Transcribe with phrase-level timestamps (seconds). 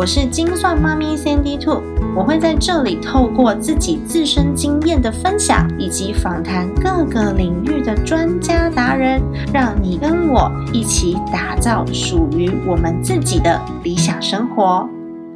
[0.00, 1.82] 我是精算妈咪 Sandy Two，
[2.16, 9.20] 我会在这里透过自己自身经验的分享，以及访谈各个领域的专家达人，
[9.52, 14.88] 让你跟我一起打造属于我们自己的理想生活。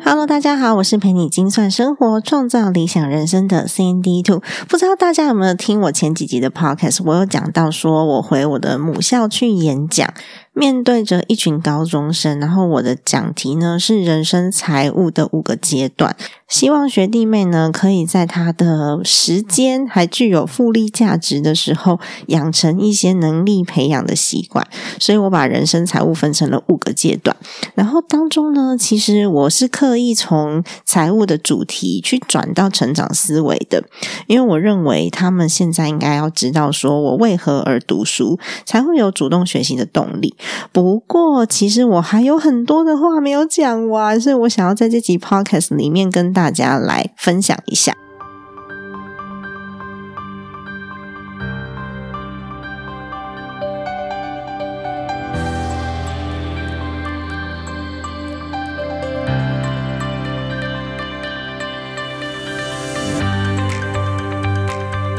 [0.02, 4.42] Hello，大家好，我是陪你精算生活、创造理想人生的 Cindy Two。
[4.66, 7.02] 不知道大家有没有听我前几集的 Podcast？
[7.04, 10.08] 我有讲到说我回我的母校去演讲。
[10.54, 24.64] 面对着一群高中生，然后我的讲题呢是人生财务的五个阶段，希望学弟妹呢可以在他的时间还具有复利价值的时候，养成一些能力培养的习惯。
[25.00, 27.36] 所以我把人生财务分成了五个阶段，
[27.74, 33.82] 然后当中呢，其实我是刻意从财务的主题去转到成长思维的，
[34.28, 40.36] 因为我认为他们现在应该要知道，说我为何而读书，才会有主动学习的动力。
[40.72, 47.94] 不过，其实我还有很多的话没有讲完，所以我想要在这集 podcast 里面跟大家来分享一下。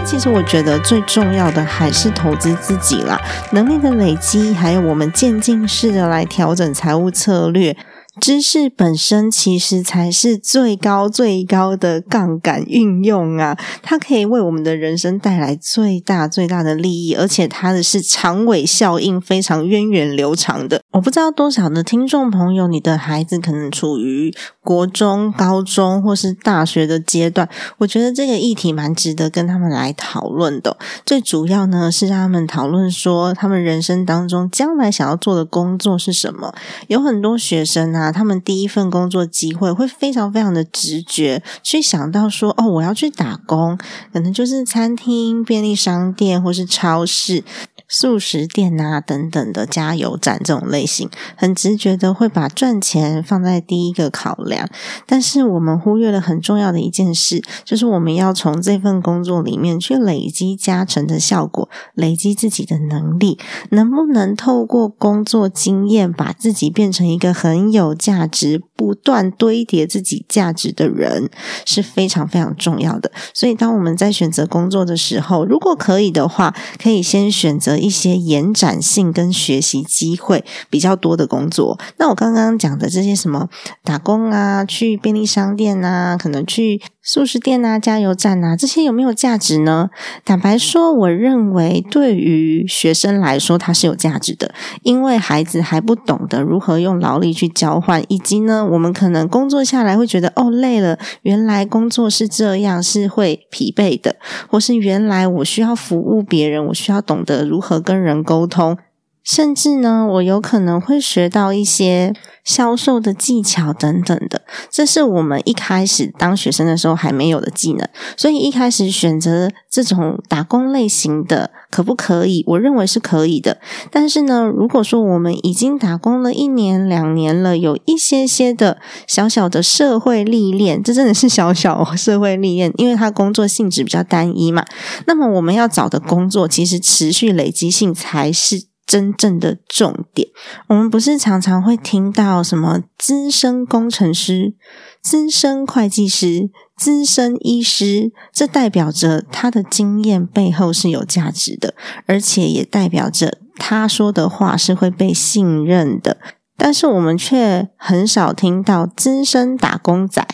[0.05, 3.19] 其实我觉得最重要的还是投资自己啦，
[3.51, 7.75] 能力的累积，还有我们渐进式的来调整财务策略。
[8.21, 13.57] 知识本身其实才是最高最高的杠杆运用啊！
[13.81, 20.81] 它可以为我们的人生带来最大最大的利益，而且它的是长尾效应非常源远流长的。
[20.95, 30.77] 我不知道多少的听众朋友，你的孩子可能处于国中、高中或是大学的阶段，我觉得这个议题蛮值得跟他们来讨论的。
[31.05, 36.55] 最主要呢是让他们讨论说，他们人生当中将来想要做的工作是什么。
[36.87, 38.09] 有很多学生啊。
[38.13, 43.77] 他们第一份工作机会会非常非常的直觉去想到说，哦，我要去打工，
[44.13, 47.43] 可能就是餐厅、便利商店或是超市。
[47.87, 54.67] 素食店啊，等等的加油站这种类型，很直觉的会把赚钱放在第一个考量。
[55.05, 63.37] 但是我们忽略了很重要的一件事，就是我们要从这份工作里面去累积加成的效果，累积自己的能力，
[63.69, 71.29] 能不能透过工作经验，把自己变成一个很有价值、不断堆叠自己价值的人，
[71.65, 73.11] 是非常非常重要的。
[73.33, 77.74] 所以，当我们在选择工作的时候，如果可以的话，可以先选择。
[77.79, 83.49] 一些延展性跟学习机会比较多的工作，那我刚刚讲的这些什么
[83.83, 89.89] 打工啊，去便利商店啊，可能去素食店啊、加油站啊，这些有没有价值呢？
[90.23, 94.53] 坦白说，我认为对于学生来说，它是有价值的，
[94.83, 104.15] 因为孩子还不懂得如何用劳力去交换，以及呢，我们可能工作下来会觉得哦累了，原来工作是这样，是会疲惫的，
[104.49, 108.77] 或是原来我需要服务别人，我需要懂得如和跟人沟通，
[109.25, 112.13] 甚至呢，我有可能会学到一些。
[112.45, 117.89] 销售的技巧等等的，这是我们一开始当学生的时候还没有的技能。
[118.15, 122.43] 所以一开始选择这种打工类型的，可不可以？
[122.45, 123.57] 我认为是可以的。
[123.89, 128.77] 但是呢，如果说我们已经打工了一年、两年了，有一些些的
[129.07, 134.63] 小小的社会历练，这真的是小小社会历练，因为他工作性质比较单一嘛。
[135.07, 138.74] 那么我们要找的工作，其实持续累积性才是。
[138.85, 140.27] 真正的重点，
[140.67, 144.53] 我们不是常常会听到什么资深工程师、
[145.01, 151.73] 资深会计师、资深医师，这代表着他的经验背后是有价值的，
[152.05, 156.17] 而且也代表着他说的话是会被信任的。
[156.57, 160.25] 但是我们却很少听到资深打工仔。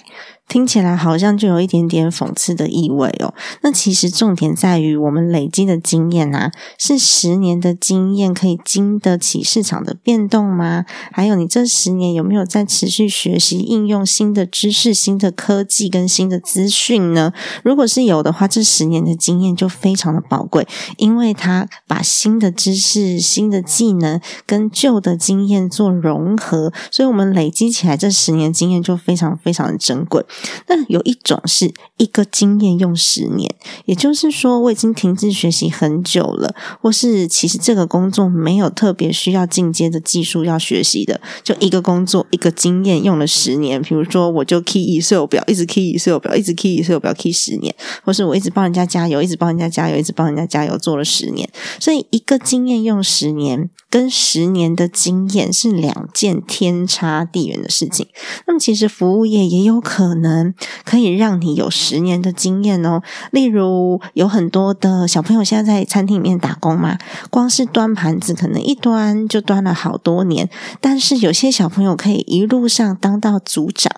[0.51, 3.33] 听起来好像就有一点点讽刺的意味哦。
[3.61, 10.83] 那其实重点在于我们累积的经验啊，是十年的经验可以经得起市场的变动吗？
[11.13, 17.31] 还有你这十年有没有在持续学习应用新的知识、新的科技跟新的资讯呢？
[17.63, 30.25] 如果是有的话，这十年的经验就非常的宝贵，因为它把新的知识、新的技能跟旧的经验做融合，所以我们累积起来这十年经验就非常非常的珍贵。
[30.67, 33.53] 那有一种是一个经验用十年，
[33.85, 43.81] 也就是说我已经停滞学习很久了，或是其实这个工作没有特别需要进阶的技术要学习的，就一个工作一个经验用了十年。
[43.81, 47.73] 比如说，我就 key Excel 表，一直 key Excel 表，一直 key Excel 表 key 十年，
[48.03, 51.49] 或是我一直帮人家加油，一直帮人家加油，一直帮人家加油做了十年。
[51.79, 58.07] 所以一个经验用十年，跟十年的经验是两件天差地远的事情。
[58.47, 60.53] 那么其实服务业也有可能
[60.85, 63.01] 可以让你有十年的经验哦。
[63.31, 66.97] 例如有很多的小朋友现在在餐厅里面打工嘛，
[67.29, 70.49] 光是端盘子可能一端就端了好多年。
[70.79, 73.91] 但是有些小朋友可以一路上当到组长，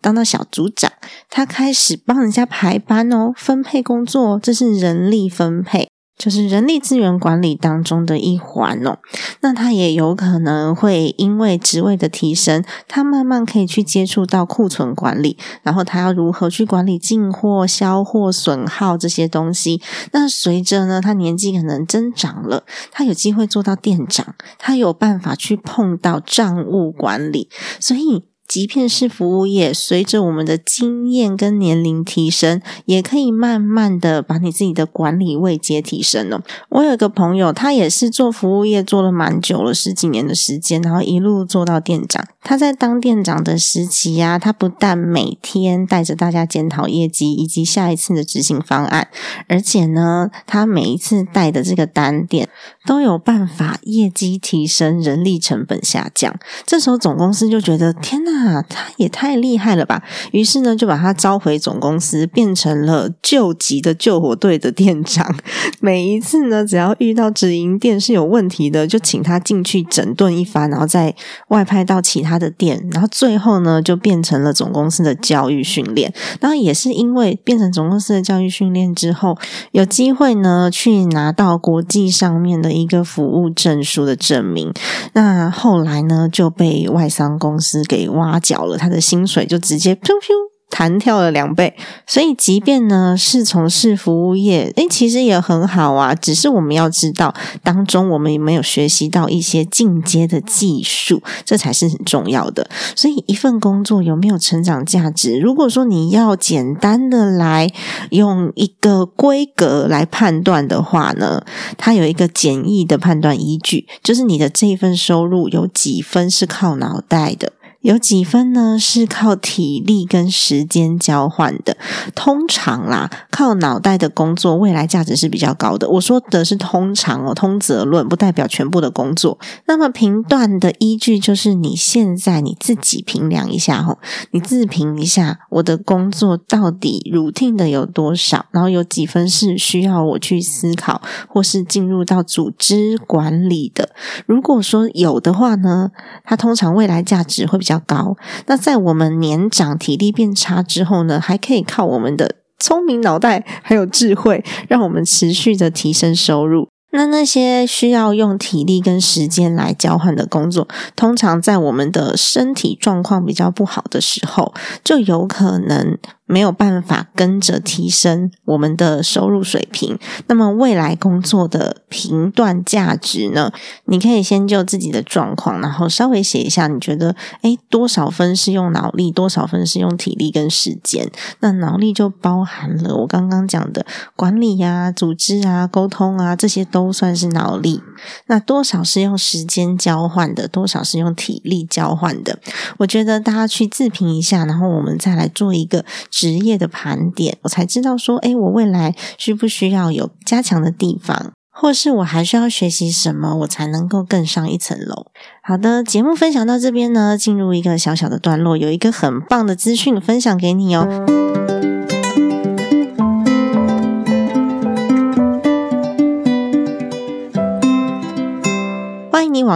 [0.00, 0.90] 当到小组长，
[1.30, 5.88] 他开始帮人家排班哦，分配工作，这是人力分配。
[6.16, 8.98] 就是人力资源管理当中的一环哦，
[9.40, 19.82] 那他也有可能会因为职位的提升，他慢慢可以去接触到库存管理，然后他要如何去管理进货、销货、损耗这些东西。
[20.12, 28.24] 那随着呢，他年纪可能增长了，他有机会做到店长，他有办法去碰到账务管理，所以。
[28.48, 36.42] 即便是服务业，随着我们的经验跟年龄提升，也可以慢慢的把你自己的管理位阶提升哦。
[36.68, 42.26] 我有一个朋友，他也是做服务业做了蛮久了，十几年的时间，然后一路做到店长。
[42.42, 49.08] 他在当店长的时期呀，他不但每天带着大家检讨业绩以及下一次的执行方案，
[49.48, 52.48] 而且呢，他每一次带的这个单店
[52.86, 56.34] 都有办法业绩提升，人力成本下降。
[56.64, 58.62] 这时候总公司就觉得，天哪！
[58.62, 60.02] 他也太厉害了吧！
[60.32, 65.34] 于是呢，就把他招回总公司，变成了救急的救火队的店长。
[65.80, 71.14] 每一次呢，只要遇到直营店是有问题的，就请他进去整顿一番，然后再
[71.48, 72.88] 外派到其他的店。
[72.92, 76.12] 然后最后呢，就变成了总公司的教育训练。
[76.40, 79.36] 然后也是因为变成总公司的教育训练之后，
[79.72, 84.72] 有机会呢去拿到国际上面的一个服务证书的证明。
[85.14, 88.40] 那后来呢，就被外商公司给挖。
[88.46, 90.45] 角了他的薪水，就直接噗噗。
[90.76, 91.74] 弹跳了两倍，
[92.06, 96.14] 所以即便呢是从事服务业，诶，其实也很好啊。
[96.14, 102.68] 只是我们要知道当中我们有没有学习到一些进阶的技术，这才是很重要的。
[102.94, 105.38] 所以一份工作有没有成长价值？
[105.38, 107.72] 如果说你要简单的来
[108.10, 111.42] 用一个规格来判断的话呢，
[111.78, 117.54] 它有一个简易的判断依据，就是你的这一份收入有几分是靠脑袋的。
[117.80, 118.76] 有几分呢？
[118.78, 121.76] 是靠体力跟时间交换的。
[122.14, 125.88] 通常啦，靠脑袋的工作未来价值是比较高的。
[125.90, 129.38] 我说的是通常哦，通则论不代表全部的工作。
[129.66, 133.98] 那么评断的依据就是你现在你自己评量一下哦，
[134.32, 143.90] 你自评一下我的工作到底 routine 的有多少，然后有几分是需要我去思考或是进入到组织管理的。
[144.26, 145.92] 如果说有的话呢，
[146.24, 147.80] 它通常未来价值会较。
[147.86, 148.16] 高，
[148.46, 156.68] 那在我们年长、体力变差之后呢，还可以靠我们的聪明脑袋还有智慧，让我们持续的提升收入。
[156.90, 160.66] 那那些需要用体力跟时间来交换的工作，
[160.96, 164.52] 通常在我们的身体状况比较不好的时候，
[164.82, 165.98] 就有可能。
[166.26, 173.52] 没有办法跟着提升我们的收入水平，那么未来工作的评断价值呢？
[173.84, 181.10] 你可以先就自己的状况，然后稍微写一下，你觉得诶多少分是用脑力，多少分是用体力跟时间？
[181.40, 187.80] 那脑力就包含了我刚刚讲的管理呀、组织啊、沟通啊，这些都算是脑力。
[188.26, 192.38] 那多少是用时间交换的，多少是用体力交换的？
[192.78, 195.84] 我觉得大家去自评一下，然后我们再来做一个。
[196.10, 205.06] 职业的盘点，我才知道说，哎，我未来需不需要有加强的地方，或是我还需要学习什么，我才能够更上一层楼。
[205.42, 211.35] 好的，节目分享到这边呢，进入一个小小的段落，有一个很棒的资讯分享给你哦。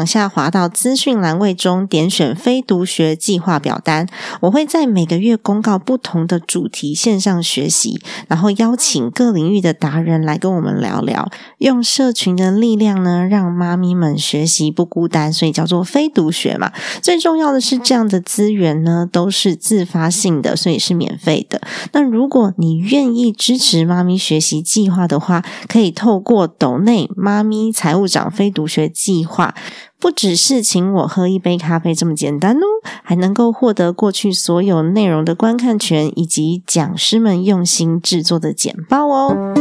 [0.00, 4.08] 往下滑到资讯栏位中，点选非读学计划表单。
[4.40, 15.30] 我会在每个月公告不同的主题线上学习，然后邀请各领域的达人来跟我们聊聊，用社群的力量呢，让妈咪们学习不孤单。
[15.30, 16.72] 所以叫做非读学嘛。
[17.02, 21.60] 最重要的是，这样的资源呢都是自发性的，所以是免费的。
[21.92, 29.54] 那如果你愿意支持妈咪学习计划的话，可以透过抖内妈咪财务长非读学计划。
[30.00, 32.64] 不只是请我喝一杯咖啡这么简单哦，
[33.02, 39.54] 还能够获得过去所有内容的观看权，以及讲师们用心制作的简报哦。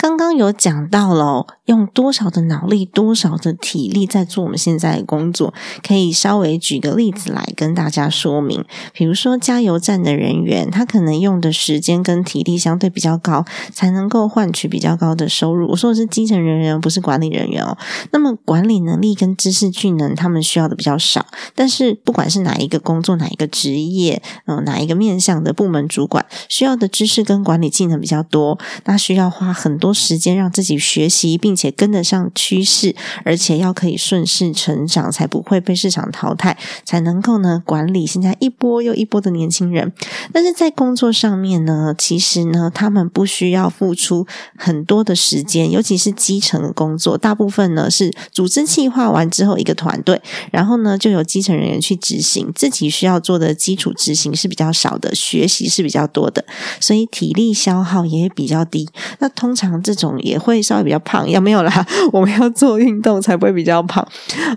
[0.00, 5.52] 刚刚有讲到了，用多少的脑力、多少的体力在做我们现在的工作，
[5.86, 8.64] 可以稍微举个例子来跟大家说明。
[8.94, 15.68] 比如说，加油站的人员，他可能用的时间跟体力相对比较高，才能够换取比较高的收入。
[15.68, 17.76] 我说的是基层人员，不是管理人员哦。
[18.10, 21.26] 那么，管理能力跟知识技能，他们需要的比较少。
[21.54, 29.89] 但是，不管是哪一个工作、哪一个职业，嗯，哪一个面向的部门主管，需要的知识跟管理技能比较多，那需要花很多。
[29.92, 32.94] 时间让自己学习，并且跟得上趋势，
[33.24, 39.92] 而且要可以顺势成长，才不会被市场淘汰，才能够呢管理现在一波又一波的年轻人。
[40.32, 50.20] 但是在工作上面呢，其实呢，他们不需要付出很多的时间，尤其是基层的工作，大部分呢是组织计划完之后一个团队，
[50.52, 56.44] 然后呢就有基层人员去执行，自己需要做的基础执行是比较少的，学习是比较多的，
[56.80, 58.88] 所以体力消耗也比较低。
[59.20, 59.69] 那通常。
[59.78, 61.86] 这种也会稍微比较胖，要没有啦。
[62.12, 64.06] 我们要做运动才不会比较胖。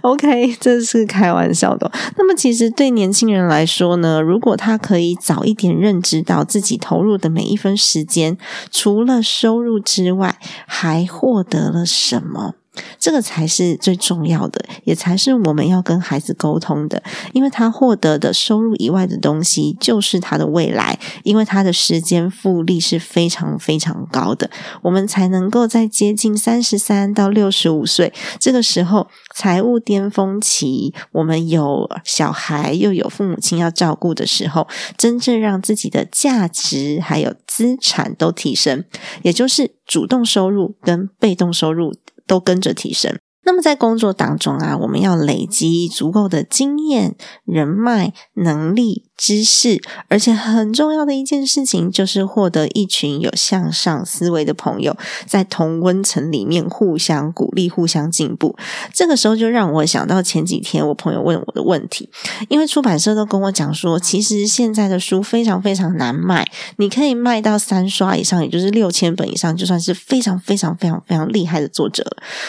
[0.02, 1.92] OK，这是开玩笑的。
[2.18, 8.38] 那么，其实对年轻人来说呢，如果他可以早一点认知到自己投入的每一分时间，
[8.72, 12.56] 除了收入之外，还获得了什么？
[12.98, 17.02] 这个才是最重要的，也才是我们要跟孩子沟通的。
[17.32, 21.00] 因为他获得的收入以外的东西，就是他的未来。
[21.24, 24.50] 因为他的时间复利是非常非常高的，
[24.82, 38.84] 我们才能够在接近三十三到六十五岁这个时候，财务巅峰期，我们有小孩又有父母亲要照顾的时候，真正让自己的价值还有资产都提升，
[39.22, 41.94] 也就是主动收入跟被动收入。
[42.28, 43.18] 都跟着提升。
[43.46, 49.10] 那么在工作当中啊，我们要累积足够的经验、人脉、能力。
[49.16, 58.56] 知识，而且很重要的一件事情就是获得一群有向上思维的朋友，在同温层里面互相鼓励、互相进步。
[58.92, 62.10] 这个时候就让我想到前几天我朋友问我的问题，
[62.50, 72.04] 因为出版社都跟我讲说，其实现在的书非常非常难卖，你可以卖到三刷以上，也就是六千本以上，就算是非常非常非常非常厉害的作者。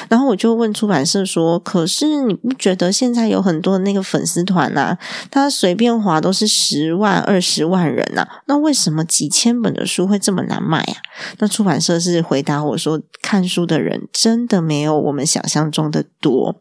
[0.09, 4.99] 然后我就问出版社说：“可是你不觉得现在有很多那个粉丝团啊，
[5.31, 10.95] 他随便划都是？”十万、二十万人呐，那为什么几千本的书会这么难卖呀？
[11.39, 16.61] 那出版社是回答我说：“看书的人真的没有我们想象中的多。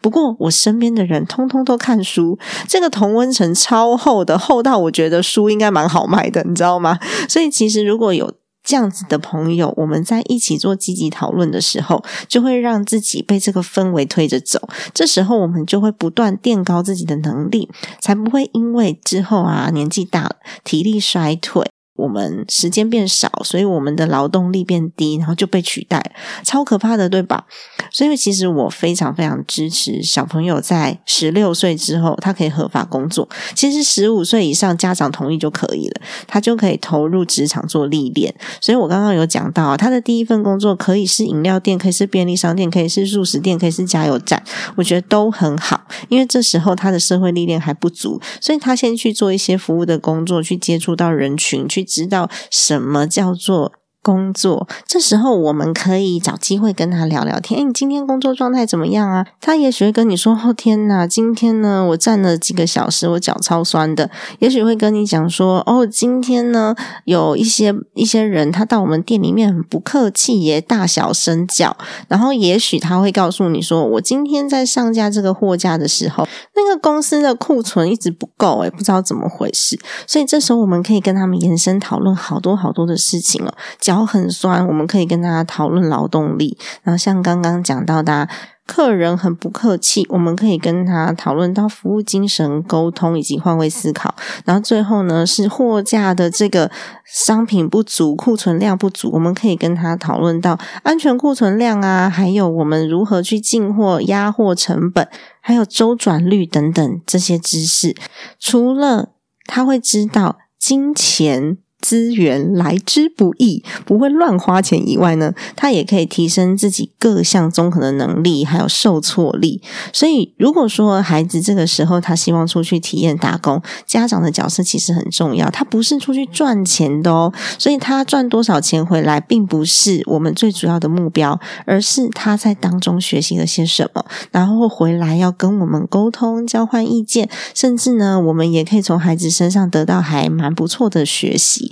[0.00, 6.98] 不过我身边的人通通都看书，这个同温层超厚的，厚到我觉得书应该蛮好卖的，你知道吗？
[7.28, 14.68] 所以其实如果有。”这样子的朋友，我们在一起做积极讨论的时候，就会让自己被这个氛围推着走。
[14.94, 17.68] 这时候，我们就会不断垫高自己的能力，
[18.00, 21.71] 才不会因为之后啊年纪大了，体力衰退。
[21.94, 26.02] 我们时间变少，所以我们的劳动力变低，然后就被取代，
[26.42, 27.44] 超可怕的，对吧？
[27.92, 33.28] 所以其实我非常非常支持小朋友在十六岁之后，他可以合法工作。
[33.54, 38.34] 其实十五岁以上，家长同意就可以了，他就可以投入职场做历练。
[38.62, 44.42] 所以我刚刚有讲到，他的第一份工作可以是饮料店，可以是便利商店，可以是素食店，可以是加油站，
[44.76, 45.86] 我觉得都很好。
[46.08, 51.81] 因为这时候他的社会历练还不足，所以他先去做一些服务的工作，去接触到人群，去。
[51.84, 53.72] 知道什么叫做？
[54.02, 57.60] 工作，这时候我们可以找机会跟他聊聊天。
[57.60, 59.24] 哎，你今天工作状态怎么样啊？
[59.40, 71.76] 他也许会跟你说：“哦，天哪，今天呢，我站了几个小时，我脚超酸的。”也许会跟你讲说：“哦，今天呢，有一些一些人他到我们店里面很不客气，也大小声叫。”
[72.08, 79.78] 然后也许他会告诉你说：“我今天在上架这个货架的时候，那个公司的库存一直不够，哎，不知道怎么回事。”
[80.08, 83.54] 所以这时候我们可以跟他们延伸讨论好多好多的事情了。
[83.92, 86.56] 脚很酸，我们可以跟大家讨论劳动力。
[86.82, 88.26] 然后像刚刚讲到的，
[88.66, 94.14] 客人很不客气，我们可以跟他讨论到服务精神、沟通以及换位思考。
[94.46, 96.70] 然后最后呢，是货架的这个
[97.04, 105.06] 商品不足、库存量不足，我们可以跟他讨论到安全库存量啊，还有我们如何去进货、压货成本，
[105.42, 107.94] 还有周转率等等这些知识。
[108.38, 109.10] 除了
[109.46, 111.58] 他会知道金钱。
[111.82, 119.60] 资源来之不易，不会乱花钱以外呢，他也可以提升自己各项综合的能力，还有受挫力。
[119.92, 125.50] 所以，如果说孩子这个时候他希望出去体验打工，家长的角色其实很重要。
[125.50, 141.71] 他不是出去赚钱的哦，所以他赚多少钱回来，并不是我们最主要的目标，而是他在当中学习了些什么，然后回来要跟我们沟通、交换意见，甚至呢，我们也可以从孩子身上得到还蛮不错的学习。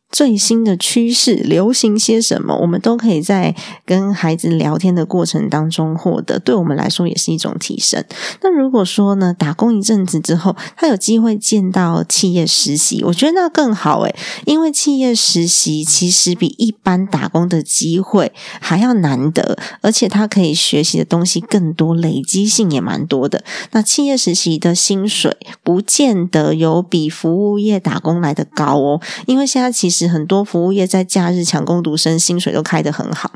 [0.11, 8.03] 最新的趋势流行些什么，我们都可以在跟孩子聊天的过程当中获得，对我们来说也是一种提升。
[8.41, 14.13] 那如果说呢，打工一阵子之后，他有机会见到企业实习，我觉得那更好诶，
[14.45, 23.45] 因为企业实习其实比一般打工的机会还要难得，而且他可以学习的东西更多，累积性也蛮多的。
[23.71, 30.00] 那企业实习的薪水不见得有比服务业打工来的高哦，因为现在其实。
[30.07, 33.31] 很多服务业在假日抢工独生，薪水都开得很好，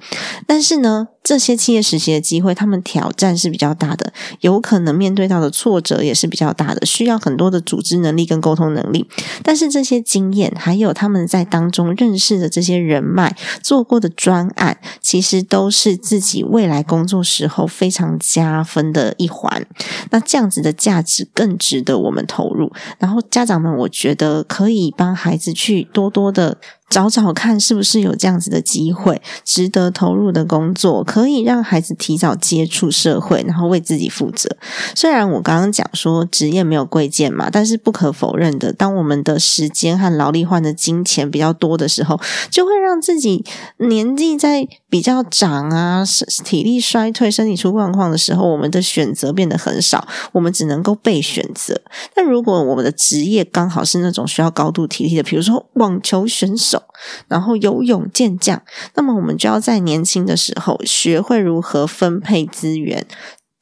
[0.45, 1.09] 但是呢。
[1.25, 9.09] 这些企业实习的机会，他们挑战是比较大的，有可能面对到的挫折也是比较大的，需要很多的组织能力跟沟通能力。
[9.41, 19.65] 但是这些经验，还有他们在当中认识的这些人脉、做过的专案，其实都是自己未来工作时候非常加分的一环。
[20.11, 22.71] 那这样子的价值更值得我们投入。
[22.99, 26.59] 然后家长们，我觉得可以帮孩子去多多的。
[26.89, 34.55] 找找看，是不是有这样子的机会，值得投入的工作，可以让孩子提早接触社会，然后为自己负责。
[34.93, 43.43] 虽然我刚刚讲说职业没有贵贱嘛，但是不可否认的，当我们的时间和劳力换的金钱比较多的时候，就会让自己
[43.77, 46.03] 年纪在比较长啊，
[46.45, 51.81] 体力衰退、身体出状况的时候，我们的选择变得很少，我们只能够被选择。
[52.13, 56.74] 但如果我们的职业刚好是那种需要高度体力的，比如说网球选手。
[57.27, 58.61] 然后游泳健将，
[58.93, 63.05] 那么我们就要在年轻的时候学会如何分配资源。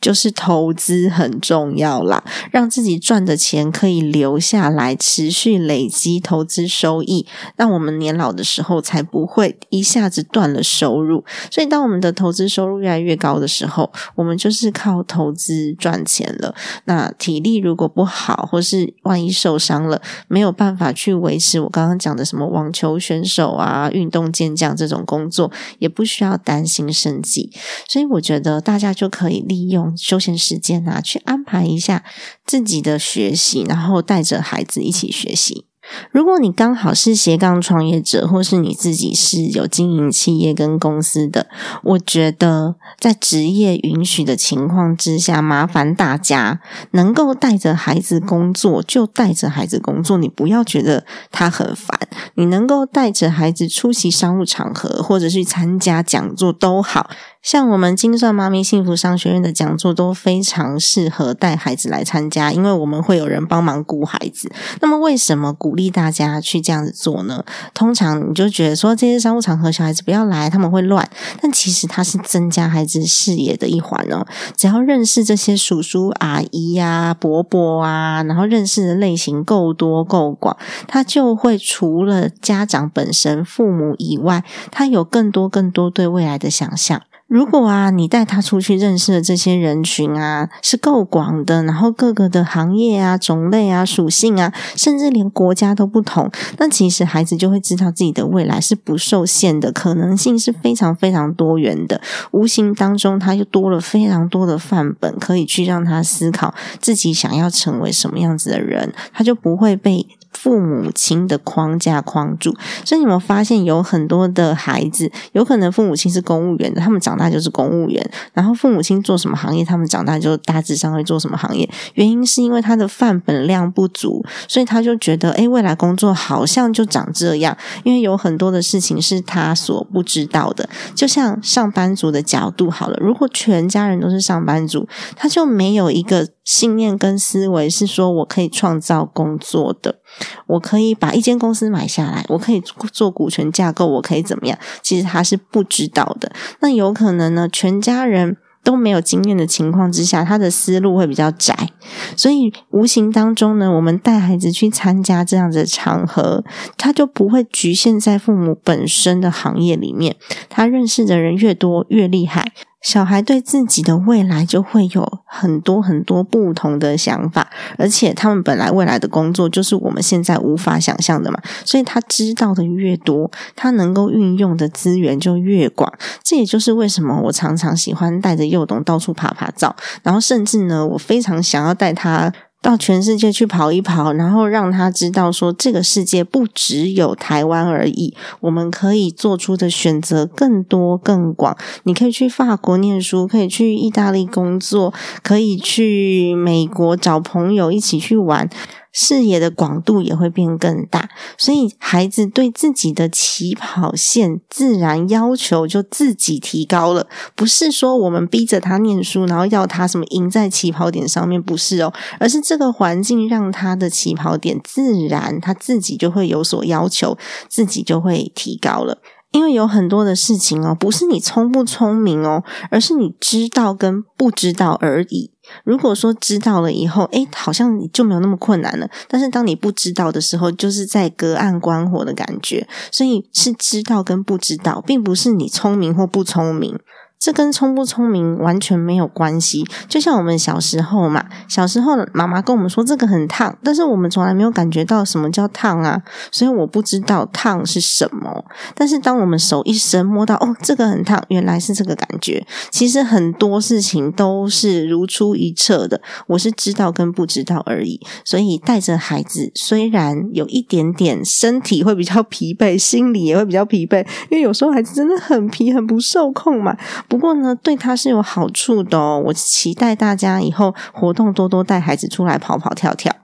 [0.04, 11.24] 就是投资很重要啦，让自己赚的钱可以留下来，持续累积投资收益，让我们年老的时候才不会一下子断了收入。
[11.50, 16.54] 所以，当我们的投资收入越来越高的时候，我们就是靠投资赚钱了。
[16.84, 27.50] 那体力如果不好，或是万一受伤了，没有办法去维持我刚刚讲的什么网球选手啊、运动健将这种工作，也不需要担心生计。
[27.88, 29.93] 所以，我觉得大家就可以利用。
[29.98, 32.04] 休闲时间啊，去安排一下
[32.46, 35.66] 自己的学习，然后带着孩子一起学习。
[36.12, 41.48] 如果你刚好是斜杠创业者，或是你自己是有经营企业跟公司的，
[41.84, 52.00] 我觉得在职业允许的情况之下，麻烦大家能够带着孩子工作就带着孩子工作，你不要觉得他很烦。
[52.36, 57.10] 你能够带着孩子出席商务场合，或者去参加讲座都好。
[57.44, 64.50] 像我们精算妈咪幸福商学院的讲座都非常适合带孩子来参加，因为我们会有人帮忙顾孩子。
[64.80, 67.44] 那么，为什么鼓励大家去这样子做呢？
[67.74, 71.08] 通常你就觉得说这些商务场合小孩子不要来，他们会乱。
[71.42, 74.26] 但其实它是增加孩子视野的一环哦。
[74.56, 80.56] 只要认识这些叔叔阿姨呀、伯伯啊，然后认识的类型够多够广，
[80.88, 87.02] 他就会除了家长本身、父母以外，他有更多更多对未来的想象。
[87.34, 102.00] 如果啊，你带他出去认识的这些人群啊，是够广的，然后各个的行业啊、种类啊、属性啊，甚至连国家都不同，那其实孩子就会知道自己的未来是不受限的，可能性是非常非常多元的。
[102.30, 110.06] 无形当中，他就多了非常多的范本，可以去让他思考自己想要成为什么样子的人，他就不会被。
[110.44, 112.54] 父母亲的框架框住，
[112.84, 118.04] 所以你们发现有很多的孩子，有可能父母亲是公务员的，他们长大就是公务员；
[118.34, 121.70] 然后父母亲做什么行业，他们长大就大致上会做什么行业。
[121.94, 127.58] 原因是因为他的范本量不足，所以他就觉得，哎，未来工作好像就长这样。
[127.86, 130.68] 因为有很多的事情是他所不知道的。
[130.94, 136.28] 就像上班族的角度好了，如果全家人都是上班族，他就没有一个。
[136.44, 140.00] 信念跟思维是说，我可以创造工作的，
[140.48, 144.58] 我可以把一间公司买下来，我可以做股权架构，我可以怎么样？
[144.82, 146.32] 其实他是不知道的。
[146.60, 151.70] 那有可能呢，全家人都没有经验的情况之下，他的思路会比较窄。
[152.16, 156.44] 所以无形当中呢，我们带孩子去参加这样的场合，
[156.78, 160.16] 他就不会局限在父母本身的行业里面。
[160.50, 162.52] 他认识的人越多，越厉害。
[162.84, 175.92] 小孩对自己的未来就会有很多很多不同的想法，而且他们本来未来的工作就是我们现在无法想象的嘛，所以他知道的越多，他能够运用的资源就越广。
[176.22, 182.32] 这也就是为什么我常常喜欢带着幼童到处爬爬照，然后甚至呢，我非常想要带他。
[182.64, 191.58] 到全世界去跑一跑，然后让他知道说，这个世界不只有台湾而已，我们可以做出的选择更多更广。
[191.84, 198.50] 你可以去法国念书，可以去意大利工作，可以去美国找朋友一起去玩。
[198.94, 207.08] 视野的广度也会变更大，所以孩子对自己的起跑线自然要求就自己提高了。
[207.36, 217.18] 不是说我们逼着他念书，然后要他什么赢在起跑点上面，不是哦，而是这个环境让他的起跑点自然他自己就会有所要求，
[217.50, 219.00] 自己就会提高了。
[219.34, 225.32] 因为有很多的事情哦，不是你聪不聪明哦，而是你知道跟不知道而已。
[225.66, 228.88] 如果说知道了以后，诶，好像就没有那么困难了。
[229.10, 232.66] 但是当你不知道的时候，就是在隔岸观火的感觉。
[232.92, 236.80] 所以是知道跟不知道，并不是你聪明或不聪明。
[237.24, 246.02] 这跟聪不聪明完全没有关系，就像我们小时候嘛，小时候妈妈跟我们说这个很烫，但是我们从来没有感觉到什么叫烫啊，
[246.34, 248.44] 所以我不知道烫是什么。
[248.76, 252.46] 但是当我们手一伸摸到哦，这个很烫，原来是这个感觉。
[252.70, 258.02] 其实很多事情都是如出一辙的，我是知道跟不知道而已。
[258.26, 266.76] 所以带着孩子，虽然有一点点身体会比较疲惫，心里也会比较疲惫，因为有时候孩子真的很皮，很不受控嘛。
[267.14, 269.22] 不过呢，对他是有好处的哦。
[269.28, 273.16] 我期待大家以后活动多多带孩子出来跑跑跳跳，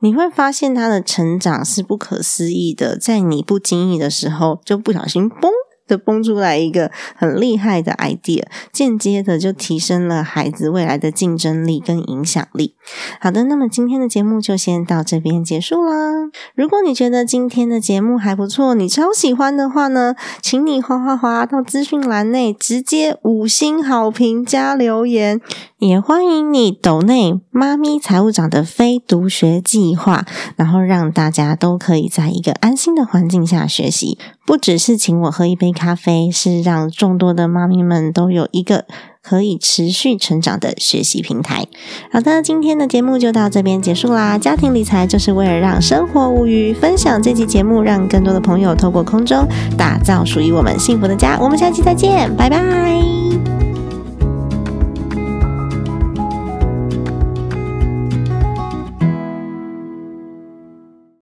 [0.00, 2.98] 你会发现他的成长是不可思议的。
[2.98, 5.48] 在你不经意的时候，就不小心嘣。
[5.90, 12.76] 就蹦出来一个很厉害的 idea，间接的就提升了孩子未来的竞争力跟影响力。
[13.20, 16.30] 好的，那么今天的节目就先到这边结束啦。
[16.54, 25.40] 如果你觉得今天的节目还不错，你超喜欢的话呢，请你滑滑滑到资讯栏内直接五星好评加留言，
[25.78, 30.24] 也欢迎你抖内妈咪财务长的非读学计划，
[30.54, 34.18] 然后让大家都可以在一个安心的环境下学习。
[34.50, 38.84] 不只是请我喝一杯咖啡，是让众多的妈咪们都有一个
[39.22, 41.68] 可以持续成长的学习平台。
[42.12, 44.36] 好的，今天的节目就到这边结束啦。
[44.36, 49.46] 家庭理财就是为了让生活无虞，分享这期节目，让更多的朋友透过空中
[49.78, 51.38] 打造属于我们幸福的家。
[51.40, 52.60] 我们下期再见，拜拜。